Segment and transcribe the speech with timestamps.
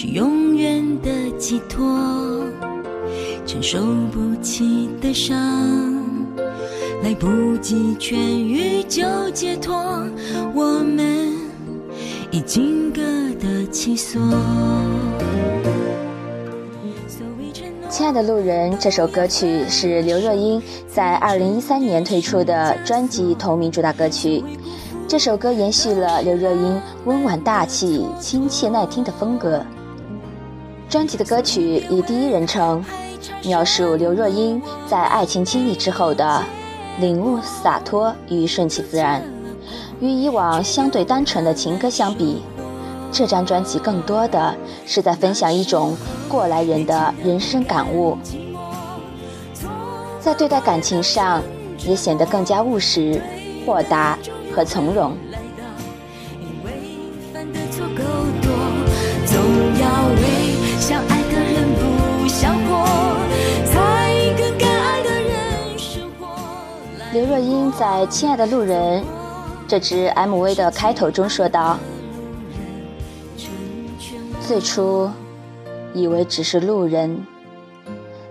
[0.00, 1.10] 是永远的
[1.40, 1.84] 寄托，
[3.44, 3.80] 承受
[4.12, 5.36] 不起的伤，
[7.02, 9.74] 来不及痊愈就解脱，
[10.54, 11.32] 我们
[12.30, 13.00] 已经各
[13.40, 14.22] 得其所。
[17.90, 24.44] 亲爱的路人，这首歌曲是刘若英在二零一三年推出的专辑同名主打歌曲。
[25.08, 29.60] 这首歌延续了刘若英温婉大气、亲切耐听的风格。
[30.88, 32.82] 专辑的歌曲以第一人称
[33.44, 36.42] 描述刘若英在爱情经历之后的
[36.98, 39.22] 领悟、洒脱与顺其自然。
[40.00, 42.42] 与以往相对单纯的情歌相比，
[43.12, 44.54] 这张专辑更多的
[44.86, 45.94] 是在分享一种
[46.26, 48.16] 过来人的人生感悟，
[50.18, 51.42] 在对待感情上
[51.86, 53.20] 也显得更加务实、
[53.66, 54.18] 豁达
[54.54, 55.12] 和从容。
[67.18, 69.02] 刘若英在《亲爱的路人》
[69.66, 71.76] 这支 MV 的开头中说道。
[74.40, 75.10] 最初，
[75.92, 77.26] 以为只是路人，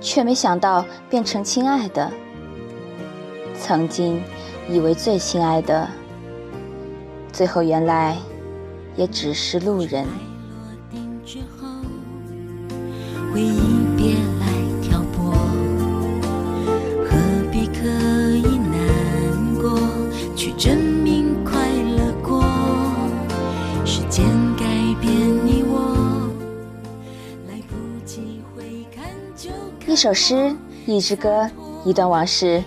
[0.00, 2.08] 却没想到变成亲爱的。
[3.60, 4.22] 曾经
[4.70, 5.88] 以为最亲爱的，
[7.32, 8.16] 最后原来
[8.94, 10.06] 也只是路人。
[13.32, 13.77] 回忆
[29.98, 30.54] 一首诗，
[30.86, 31.50] 一支歌，
[31.84, 32.62] 一段往事。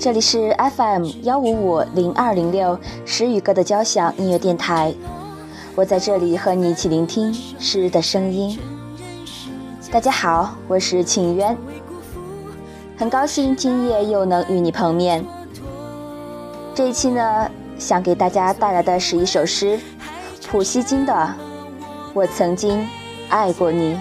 [0.00, 2.76] 这里是 FM 幺五五零二零六
[3.06, 4.92] 诗与歌的交响音乐电台，
[5.76, 8.58] 我在这里和你一起聆听诗的声音。
[9.92, 11.56] 大家好，我是庆渊，
[12.96, 15.24] 很高兴今夜又能与你碰面。
[16.74, 17.48] 这一期呢，
[17.78, 19.78] 想给大家带来的是一首诗，
[20.50, 21.12] 普希金的
[22.12, 22.84] 《我曾经
[23.28, 23.94] 爱过你》。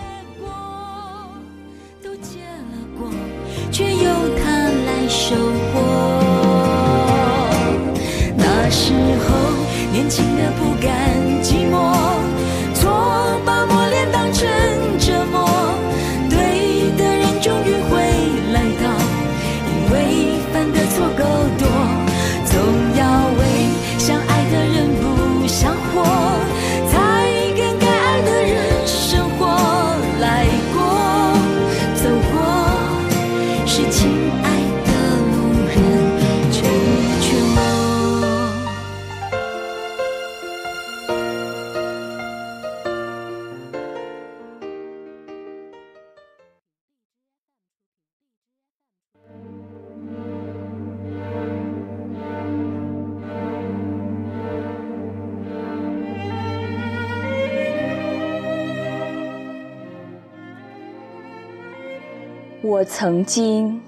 [62.84, 63.80] 我曾经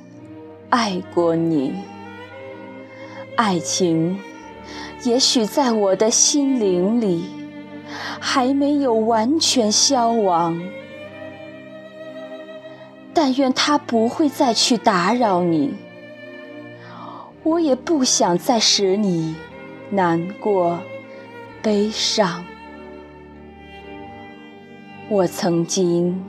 [0.70, 1.74] 爱过你，
[3.36, 4.18] 爱情
[5.04, 7.26] 也许在我的心灵里
[8.22, 10.58] 还没有完全消亡，
[13.14, 15.74] 但愿它不会再去打扰你，
[17.44, 19.36] 我也不想再使你
[19.90, 20.80] 难过、
[21.62, 22.46] 悲伤。
[25.10, 26.24] 我曾经。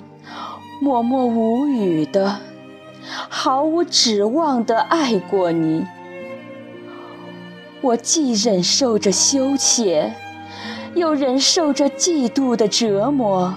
[0.79, 2.39] 默默无语的，
[3.09, 5.87] 毫无指望的爱过你，
[7.81, 10.13] 我既忍受着羞怯，
[10.95, 13.55] 又忍受着嫉妒的折磨。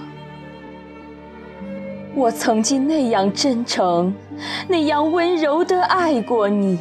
[2.14, 4.14] 我曾经那样真诚，
[4.68, 6.78] 那样温柔的爱过你，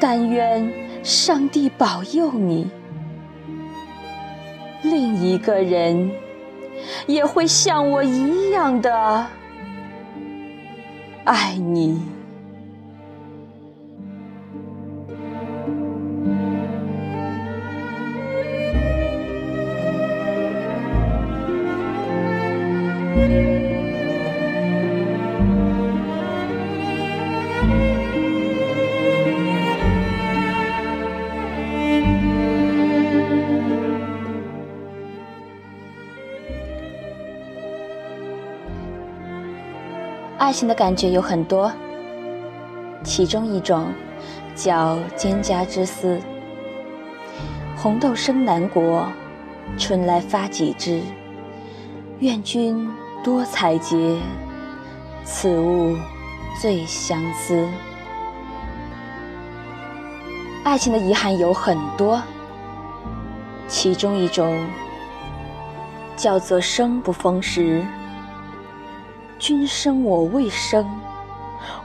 [0.00, 0.72] 但愿
[1.02, 2.70] 上帝保佑你，
[4.82, 6.10] 另一个人。
[7.06, 9.26] 也会像我一样的
[11.26, 12.15] 爱你。
[40.38, 41.72] 爱情的感觉有很多，
[43.02, 43.88] 其中一种
[44.54, 46.20] 叫蒹葭之思。
[47.74, 49.08] 红豆生南国，
[49.78, 51.00] 春来发几枝。
[52.18, 52.86] 愿君
[53.24, 54.18] 多采撷，
[55.24, 55.96] 此物
[56.60, 57.66] 最相思。
[60.64, 62.22] 爱情的遗憾有很多，
[63.68, 64.58] 其中一种
[66.14, 67.82] 叫做生不逢时。
[69.38, 70.88] 君生我未生，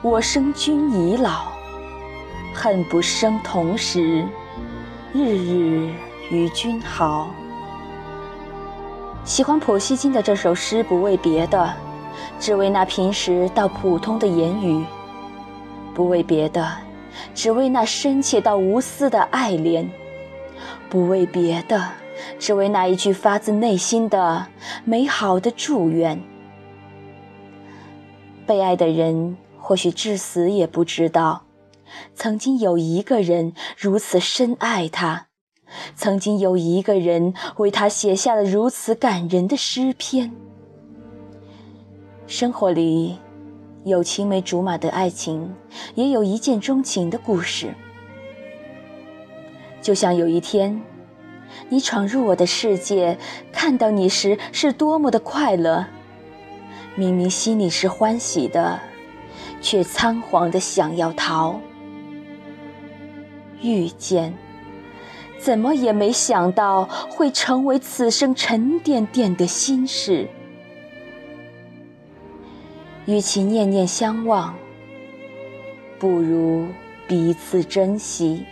[0.02, 1.52] 我生君已老，
[2.54, 4.26] 恨不生同时，
[5.12, 5.94] 日日
[6.30, 7.30] 与君好。
[9.26, 11.74] 喜欢普希金的这首诗，不为别的，
[12.40, 14.82] 只为那平时到普通的言语；
[15.94, 16.66] 不为别的，
[17.36, 19.88] 只为那深切到无私的爱恋；
[20.90, 21.90] 不为别的，
[22.40, 24.48] 只为那一句发自内心的
[24.86, 26.31] 美好的祝愿。
[28.52, 31.44] 被爱的人或许至死也不知道，
[32.14, 35.28] 曾经有一个人如此深爱他，
[35.96, 40.34] 曾经有一个人为他写下了如此感人的诗篇。
[42.28, 43.20] 生活里
[43.86, 45.56] 有青梅竹马的爱情，
[45.96, 47.74] 也有一见钟情的故事。
[49.82, 50.82] 就像有一天，
[51.70, 53.18] 你闯入我的世界，
[53.54, 55.88] 看到你时是多么的快乐。
[56.96, 58.80] 明明心里是欢喜的，
[59.62, 61.60] 却仓皇的想要逃。
[63.62, 64.34] 遇见，
[65.40, 70.28] 怎么也没想到会成为此生沉甸甸的心事。
[73.06, 74.54] 与其念念相望，
[75.98, 76.68] 不如
[77.08, 78.46] 彼此珍惜。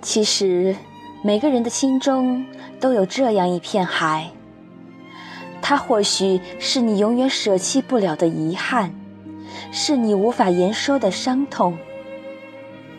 [0.00, 0.76] 其实，
[1.22, 2.44] 每个人的心中
[2.78, 4.30] 都有这样一片海。
[5.72, 8.94] 它或许是你永远舍弃不了的遗憾，
[9.70, 11.78] 是你无法言说的伤痛。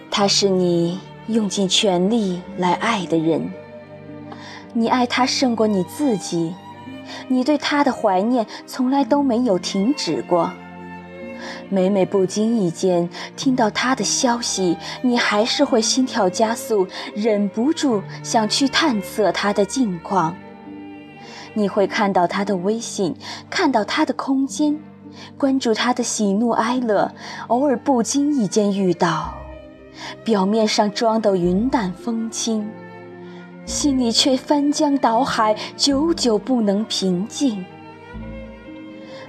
[0.10, 3.48] 他是你用尽全力来爱的人，
[4.74, 6.56] 你爱他胜过你自己，
[7.28, 10.52] 你对他的怀念从来都没有停止过。
[11.70, 20.36] 每每不经意间听到他的消息，你还是会心跳加速，忍不住想去探测他的近况。
[21.54, 23.16] 你会看到他的微信，
[23.50, 24.80] 看到他的空间，
[25.38, 27.14] 关注他的喜怒哀乐，
[27.48, 29.34] 偶尔不经意间遇到，
[30.24, 32.68] 表面上装得云淡风轻，
[33.66, 37.64] 心里却翻江倒海，久久不能平静。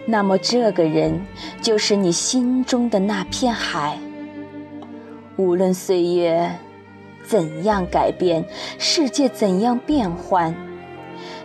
[0.07, 1.25] 那么，这个人
[1.63, 3.99] 就是你心中的那片海。
[5.37, 6.51] 无论岁月
[7.25, 8.45] 怎样改变，
[8.79, 10.55] 世界怎样变幻。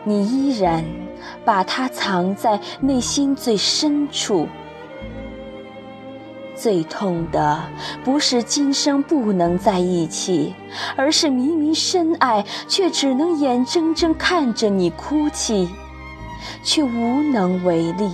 [0.04, 0.84] 你依然
[1.44, 4.48] 把它藏在内心最深处。
[6.56, 7.58] 最痛的
[8.04, 10.54] 不是今生不能在一起，
[10.98, 15.70] 而是明明深爱，却只能眼睁睁看着你哭泣，
[16.62, 18.12] 却无能为力。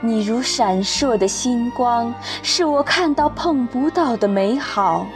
[0.00, 5.06] 你如闪烁的星光，是我看到碰不到的美好。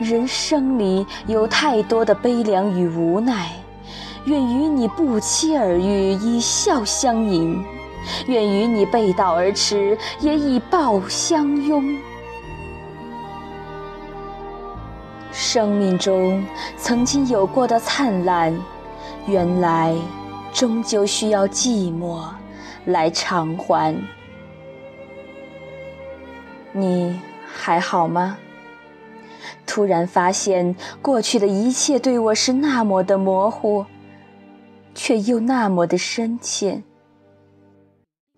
[0.00, 3.50] 人生里有太多的悲凉与无奈。
[4.24, 7.62] 愿与你不期而遇，以笑相迎；
[8.26, 11.96] 愿与你背道而驰，也以抱相拥。
[15.32, 16.44] 生命中
[16.76, 18.54] 曾经有过的灿烂，
[19.26, 19.94] 原来
[20.52, 22.22] 终究需要寂寞
[22.86, 23.96] 来偿还。
[26.72, 28.36] 你还好吗？
[29.64, 33.86] 突然发现，过去的一切对我是那么的模糊。
[34.98, 36.82] 却又那么的深切，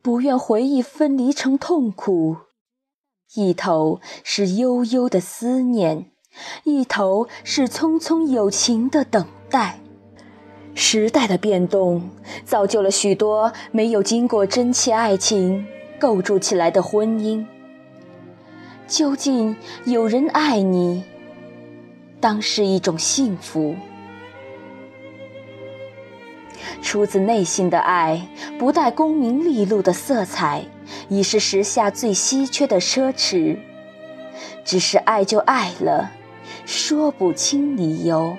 [0.03, 2.37] 不愿回忆分离成痛苦。
[3.35, 6.11] 一头是悠悠的思念，
[6.65, 9.81] 一头是匆匆有情的等待。
[10.75, 12.11] 时代的变动，
[12.45, 15.67] 造就了许多没有经过真切爱情
[15.99, 17.47] 构筑起来的婚姻。
[18.87, 21.05] 究竟有人爱你，
[22.21, 23.75] 当是一种幸福。
[26.83, 28.27] 出自内心的爱，
[28.59, 30.65] 不带功名利禄的色彩，
[31.09, 33.59] 已是时下最稀缺的奢侈。
[34.65, 36.11] 只是爱就爱了，
[36.65, 38.37] 说不清理由。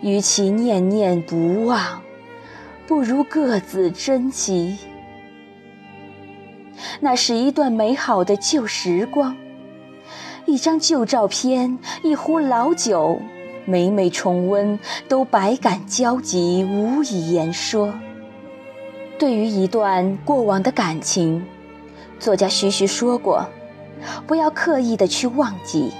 [0.00, 2.02] 与其念念不忘，
[2.86, 4.78] 不如各自珍惜。
[7.00, 9.36] 那是一段美好的旧时光，
[10.46, 13.20] 一张旧照片，一壶老酒。
[13.64, 14.78] 每每重温，
[15.08, 17.94] 都百感交集，无以言说。
[19.18, 21.44] 对于一段过往的感情，
[22.18, 23.46] 作家徐徐说过
[24.26, 25.92] ：“不要刻意的去忘记，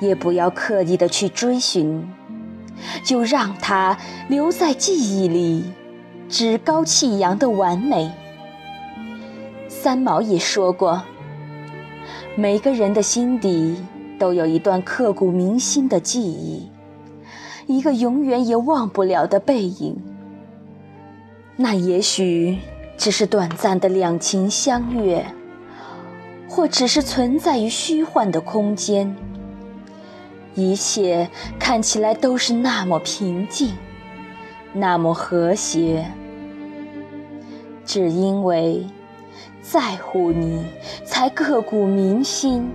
[0.00, 2.08] 也不要刻意的去追寻，
[3.04, 5.64] 就让它留在记忆里，
[6.28, 8.12] 趾高气扬的完美。”
[9.66, 11.02] 三毛也说过
[12.38, 13.76] ：“每个人的心底
[14.20, 16.68] 都有一段刻骨铭心的记忆，
[17.76, 19.96] 一个永远也忘不了的背影。
[21.56, 22.58] 那也许
[22.96, 25.24] 只是短暂的两情相悦，
[26.48, 29.14] 或只是存在于虚幻的空间。
[30.54, 33.72] 一切看起来都是那么平静，
[34.72, 36.06] 那么和谐，
[37.84, 38.86] 只因为……”
[39.62, 40.60] 在乎你，
[41.04, 42.68] 才刻骨铭心。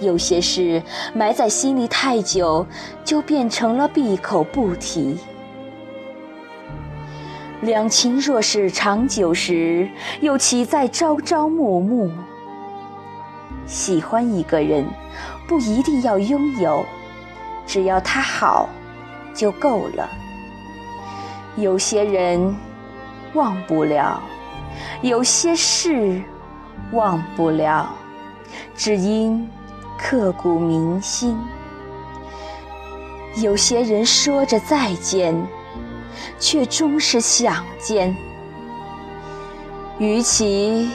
[0.00, 0.82] 有些事
[1.14, 2.66] 埋在心里太久，
[3.04, 5.18] 就变成了闭口不提。
[7.60, 9.88] 两情若是长久时，
[10.20, 12.10] 又岂在朝朝暮暮？
[13.66, 14.84] 喜欢一个人，
[15.46, 16.84] 不一定要拥有，
[17.66, 18.68] 只要他好，
[19.34, 20.08] 就够了。
[21.56, 22.56] 有些人，
[23.34, 24.20] 忘不了。
[25.02, 26.22] 有些事
[26.92, 27.94] 忘不了，
[28.74, 29.46] 只因
[30.02, 31.36] 刻骨铭心；
[33.36, 35.46] 有些人说着再见，
[36.38, 38.16] 却终是想见。
[39.98, 40.88] 与其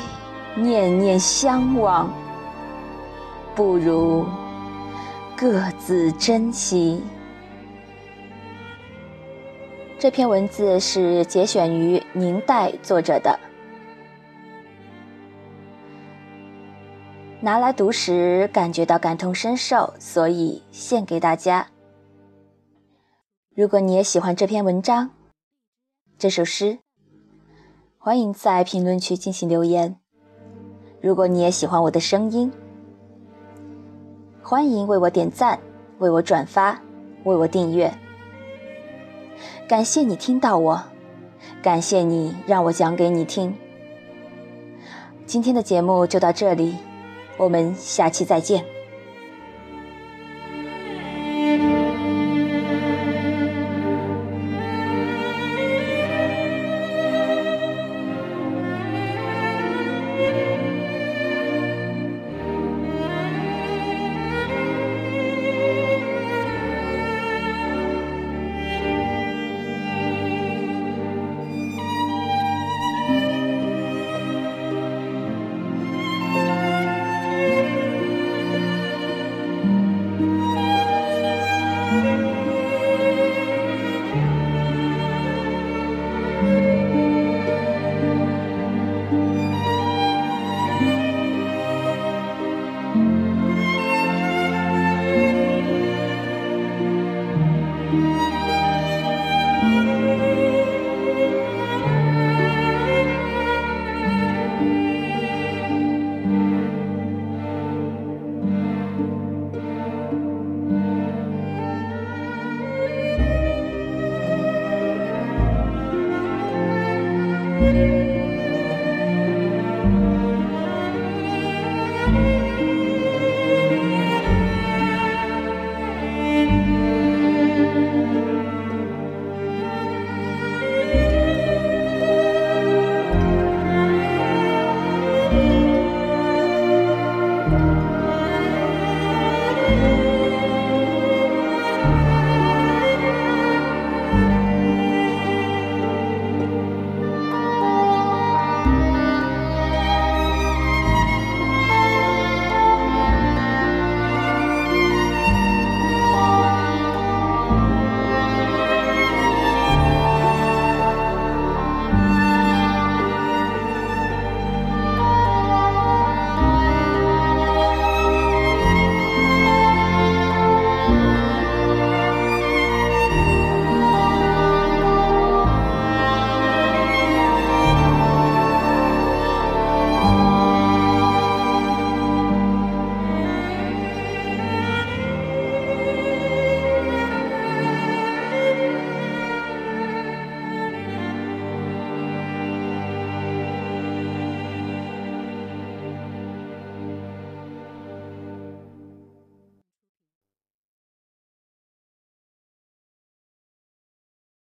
[0.56, 2.12] 念念相忘，
[3.54, 4.26] 不如
[5.38, 7.04] 各自珍惜。
[10.00, 13.40] 这篇文字是节选于宁代作者的。
[17.46, 21.68] 拿来读时感觉到感同身受，所以献给大家。
[23.54, 25.12] 如果你也喜欢这篇文章、
[26.18, 26.80] 这首诗，
[28.00, 29.98] 欢迎在评论区进行留言。
[31.00, 32.52] 如果你也喜欢我的声音，
[34.42, 35.60] 欢迎为我点赞、
[36.00, 36.82] 为我转发、
[37.26, 37.94] 为我订阅。
[39.68, 40.84] 感谢你听到我，
[41.62, 43.56] 感谢你让我讲给你听。
[45.28, 46.76] 今天的节目就到这里。
[47.38, 48.75] 我们下期再见。